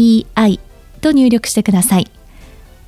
[0.00, 0.58] EI
[1.02, 2.06] と入力してください。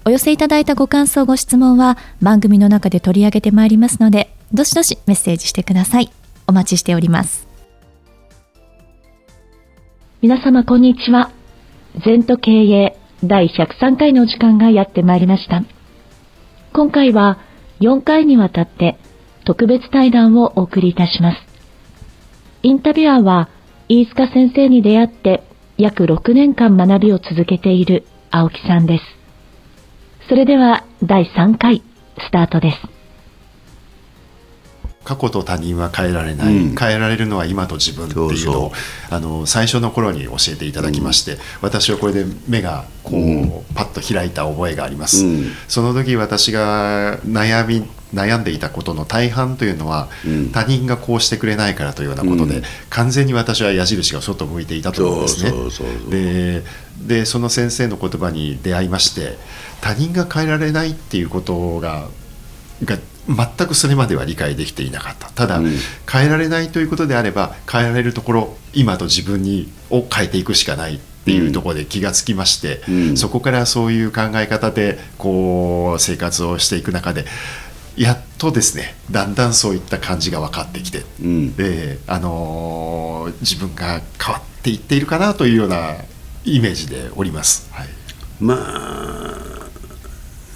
[0.04, 6.10] お寄せいただいたご感想、ご質問は番組の中で取り上げてまいりますので、どしどしメッセージしてください。
[6.46, 7.46] お待ちしております。
[10.22, 11.30] 皆様、こんにちは。
[12.04, 15.62] 全都経営第103回のお時間がやってまいりました。
[16.72, 17.38] 今回は
[17.80, 18.96] 4回にわたって
[19.44, 21.38] 特別対談をお送りいたします。
[22.62, 23.48] インタビュアーは
[23.88, 25.42] 飯塚先生に出会って
[25.82, 29.04] 約6年間学びを続けている青木さんです。
[30.28, 31.82] それでは第3回
[32.18, 32.78] スタートです。
[35.02, 38.72] 過去と他人は変えられない、うん、変えられるのは今と自分っていうのを
[39.10, 45.24] あの最初の頃に教えていただきまして、うん、私はこれで目がこう、うん、パッと開いた覚えがあります、
[45.66, 50.08] その時私が悩み悩んでいたことの大半というのは、
[50.52, 55.52] 他人がこうしてくれないからというようなことで、完全に私は矢印が外向いていたと思うんですね。
[56.10, 56.64] で
[57.02, 59.36] でその先生の言葉に出会いまして
[59.80, 62.08] 他人が変えられないっていうことが
[62.84, 65.30] が全くそれまでは理解できていなかった。
[65.30, 65.72] ただ、うん、
[66.10, 77.24] 変えられないということであれば変えられるところ今と自分にを変えていくしかないっていうところで気がつきまして、うん、そこからそういう考え方でこう生活をしていく中で
[77.96, 85.96] やっとですねだんだんそういった感じが分かってきて、うん、であのー、自分が変わっていっているかなというような
[86.44, 87.68] イメージでおります。
[87.72, 87.88] はい、
[88.40, 89.32] まあ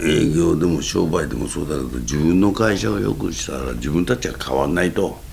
[0.02, 5.24] 営業でも商売でもそうだけど自分の会社をよくしたら自分たちは変わんないと。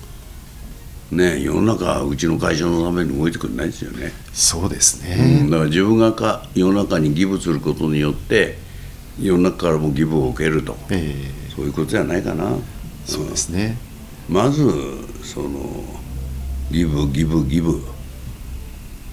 [1.12, 4.12] ね、世の中うちの会社のために動いてくれないですよね。
[4.34, 8.58] そうですね、うん、だから自分がか世の中にギブすることによって
[9.22, 12.58] 世の中からもギブを受けると、えー、そういうことじゃないかな。
[13.06, 13.78] そうですね、
[14.30, 14.64] うん、まず
[15.24, 15.50] その
[16.72, 17.82] ギブギブギブ、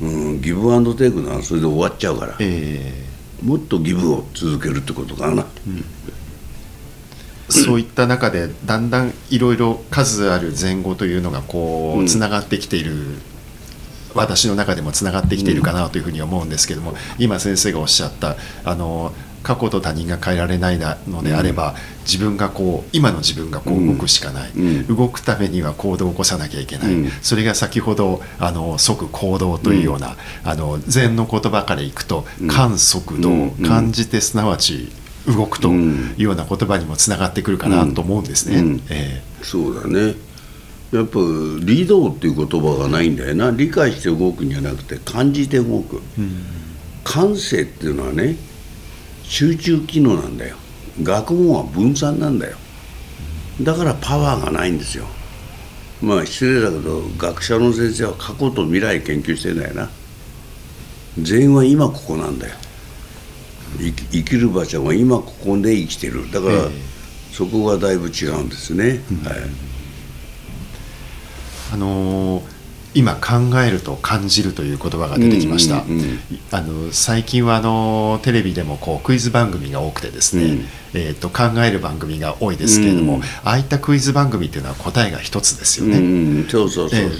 [0.00, 3.10] うん、ギブアンドテイクならそれで終わっちゃうから、えー
[3.42, 5.84] もっとギブを続けるってことかな、うん、
[7.48, 12.92] そういった中でだんだんいろいろ数ある前後というのがこうつながってきている、
[14.14, 21.74] 私の中でもつながってきているかなというふうに思うんですけども、今先生がおっしゃったあの過去と他人が変えられないのであれば、
[22.04, 24.52] 自分がこう今の自分がこう動くしかない、
[24.88, 34.90] 動くためには行動を起こさなきゃいけない、それが先ほどあの即行動というような、あの禅の言葉からいくと感速動、感じてすなわち
[35.26, 38.80] 動くというような言葉にもつながってくるかなと思うんですね。
[38.90, 40.14] えー、そうだね。
[40.92, 41.20] やっぱ
[41.60, 43.50] 理道っていう言葉がないんだよな。
[43.52, 46.02] 理解して動くんじゃなくて感じて動く、
[47.04, 48.36] 感性っていうのはね
[49.30, 50.56] 集中機能なんだよ。
[51.02, 52.56] 学問は分散なんだよ。
[53.62, 55.06] だからパワーがないんですよ。
[56.02, 59.88] まあ失礼だけど学者の先生は過去と未来研究してんだよな。
[61.22, 62.56] 全員は今ここなんだよ。
[64.10, 66.28] 生きる場所は今ここで生きてる。
[66.32, 66.68] だから、
[67.32, 69.38] そこがだいぶ違うんですね、はい、
[71.72, 72.59] あのー
[72.92, 76.18] 今考えると感じるという言葉が出てきました、うんうんうん、
[76.50, 86.00] あの最近はあのテレビでもこうクイズ番組が多くてですね、うん、えーと、考える番組が多いですけれども、うん、ああいったクイズ番組っていうのは答えが一つですよね。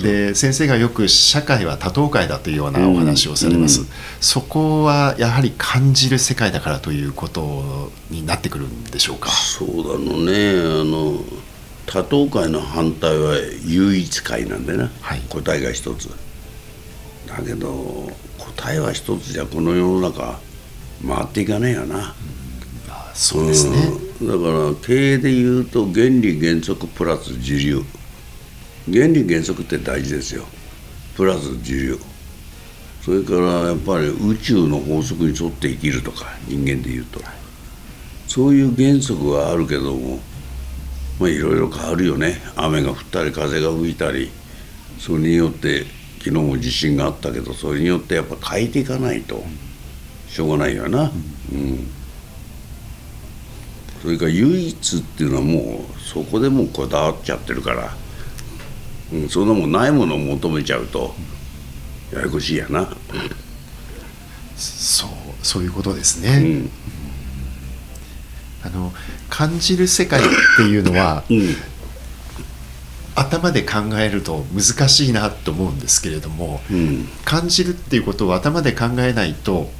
[0.02, 3.86] で先生がよく社会は多等界だというようなお話をされます、
[4.20, 9.30] そこはやはり感じる世界だからということになってくるんでしょうか？
[9.30, 10.50] そうだろうね。
[10.50, 11.20] あの
[11.90, 13.34] 多党会の反対は
[13.66, 16.08] 唯一会なんでな、はい、答えが一つ。
[17.26, 20.38] だけど答えは一つじゃこの世の中
[21.06, 22.14] 回っていかねえよな、
[23.12, 23.76] そうですね、
[24.20, 27.82] うん、だから経営でいうと原理原則プラス自流。
[28.90, 30.44] 原理原則って大事ですよ。
[31.16, 31.98] プラス自流。
[33.02, 37.20] それからやっぱり宇宙の法則に沿って生きるとか人間でいうと。
[38.28, 40.20] そういう原則はあるけども
[41.20, 42.40] まあいろいろ変わるよね。
[42.56, 44.30] 雨が降ったり風が吹いたり
[44.98, 45.84] それによって
[46.18, 49.42] 昨日も地震があったけどそれによってやっぱ変えていかないと
[50.28, 51.10] しょうがないよな、
[51.52, 51.86] うん、
[54.02, 57.94] それから唯一っていうのはもうそこでもこだわっちゃってるから、
[59.12, 61.14] うん、そんなもんないものを求めちゃうと
[62.12, 62.88] ややこしいやな。
[64.56, 65.10] そう
[65.42, 66.70] そういうことですね、うん、
[68.62, 68.92] あの
[69.28, 70.22] 感じる世界っ
[70.56, 71.56] ていうのは、 うん、
[73.14, 79.70] 頭で考えると難しいなと思うんですけれども、うん、感じるっていうことを頭で考えないと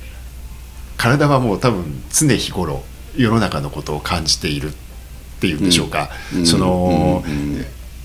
[0.97, 2.82] 体はもう多分常日頃
[3.17, 4.73] 世の中のことを感じているっ
[5.41, 6.11] ていうんでしょうか、
[6.44, 7.25] その、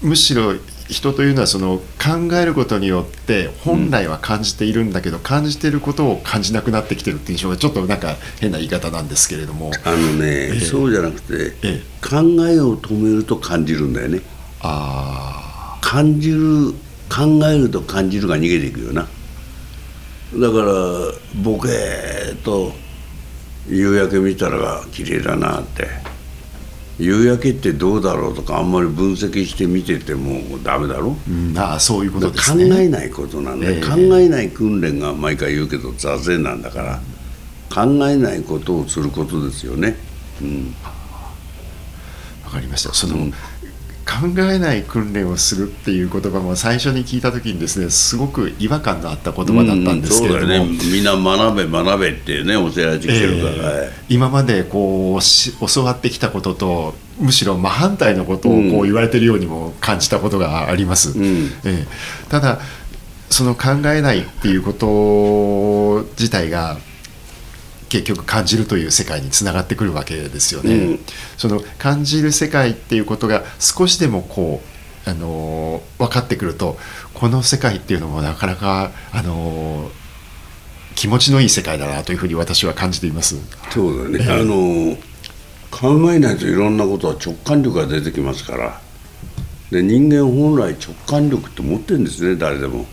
[0.01, 0.53] むしろ
[0.87, 9.71] 人というのはその考えることによって本来は感じているんだけど、感じていることを感じなくなってきてるっていう印象がちょっとなんか変な言い方なんですけれども。
[9.83, 12.17] あのね、えそうじゃなくて、え考
[12.47, 14.21] えを止めると感じるんだよね。
[14.61, 15.79] あ。
[15.81, 16.73] 感じる
[17.09, 19.03] 考えると感じるが逃げていくよな。
[19.03, 19.07] だ
[20.51, 22.73] からボケーと
[23.67, 25.87] 夕焼け見たら綺麗だなって
[26.97, 37.01] 夕焼けってどうだろうとかあんまり分析して見ててもダメだろ、うん、ああそういうことです、ね、考えないことなんで、えー、考えない訓練が毎回言うけど座禅なんだから。
[37.75, 39.97] 考えないことをすることですよね。
[40.41, 40.75] うん、
[42.45, 42.93] わかりました。
[42.93, 43.33] その、うん
[44.05, 61.17] 考えない訓練をするっていう言葉も最初に聞いた時にですねすごく違和感のあった言葉だったんですけれども、うん、ね、みんな学べ学べってね教えられてきてるから、えー、今までこう教わってきたこととむしろ真反対のことをこう言われてるようにも感じたことがあります。
[61.17, 61.25] うん、
[61.63, 62.59] えー、ただ
[63.29, 66.77] その考えないっていうこと自体が
[67.95, 70.75] 結局感じるという世界につながってくるわけですよね。
[70.75, 70.99] うん、
[71.37, 74.61] その感じる世界っていうことが少しでもこ
[75.05, 76.77] うあの分かってくると
[77.13, 79.89] この世界っていうのもなかなかあの
[80.95, 83.37] 気持ちのいい世界だなというふうに私は感じています。
[83.71, 84.97] そうだね、えー、あの
[85.71, 88.81] 考えないといろんなことは直感力が出てきますから。
[89.71, 92.85] で人間本来直感力って持ってるんですね誰でも、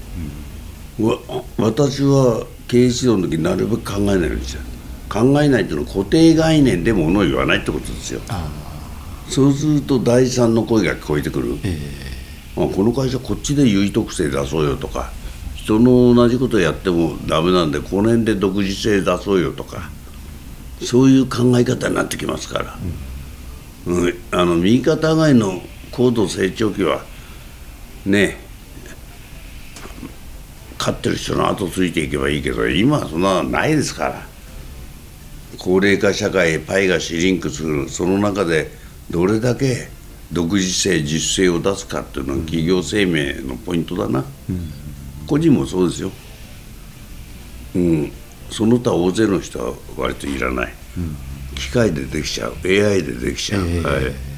[0.99, 1.19] うん、
[1.59, 4.72] 私は経営指導の時なるべく考えないようにしてる
[5.13, 8.23] 考えないというのは固定概念でものを言わないってことですよ。
[9.29, 15.11] そうすると第三の声が聞こえてくる、えー、まあ、この会社こっちで優位特性出そうよとか
[15.55, 19.91] 人の同じことやってもダメなんでこの辺で独自性出そうよとか
[20.83, 22.79] そういう考え方になってきますから、
[23.87, 25.63] うん、うん、あの右肩上がりの
[25.93, 27.03] 高度成長期は
[28.05, 28.39] ね
[30.79, 34.32] 勝ってる人の後ついていけばいいけど今はそんなのないですから
[35.59, 37.89] 高齢化社会へパイがシリンクする。
[37.89, 38.71] その中で
[39.11, 39.89] どれだけ
[40.33, 44.73] 独自性自主性を出すかっていうのは企業生命のポイントだな、うん、
[45.27, 46.11] 個人もそうですよ、
[47.75, 48.13] うん、
[48.51, 51.17] その他大勢の人は割といらない、うん、
[51.55, 52.55] 機械でできちゃう。
[52.65, 54.32] AI でできちゃう、えー、はい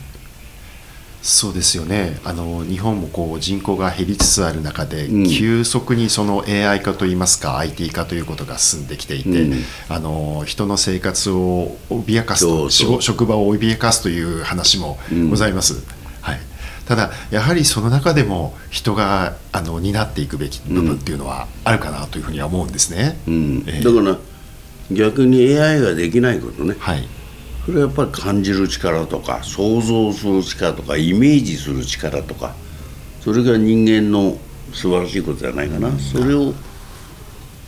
[1.24, 2.20] そうですよね。
[2.22, 12.68] あの日本もこう人口が減りつつある中で、うん、急速にその AI 化といいますか IT 化ということが進んできていて、うん、あの人の生活を脅かすと
[13.00, 14.98] 職場を脅かすという話も
[15.30, 15.76] ございます。
[15.76, 15.80] うん、
[16.20, 16.40] はい。
[16.84, 23.18] ただやはりその中でも人があの担っていくべき部分っていうのはあるかなというふうには思うんですね。
[23.26, 23.64] うん。
[23.66, 24.18] えー、だから
[24.94, 27.08] 逆に AI ができないことね、はい、
[27.64, 32.54] それはやっぱり感じる力とか想像する力とかイメージする力とか
[33.20, 34.36] それが人間の
[34.72, 36.52] 素晴らしいことじゃないかな、うん、それを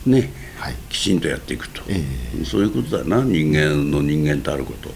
[0.05, 4.95] ね、はい、きちんとやっていくと、えー、そういうことだな人間の人間とあること、うん、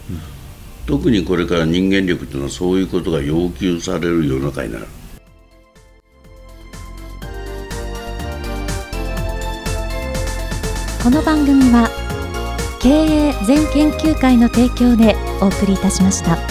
[0.86, 4.88] 特にこれから人間力というのはそういうことが要求される世の中になる。
[11.04, 12.01] この番組は
[12.82, 16.51] 経営全研究会の提供でお送りいたしました。